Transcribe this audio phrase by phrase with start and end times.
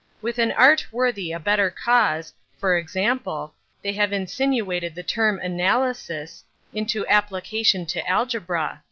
[0.19, 3.53] With an art worthy a better cause, for example,
[3.83, 6.43] they have insinuated the term 'analysis'
[6.73, 8.79] into application to algebra.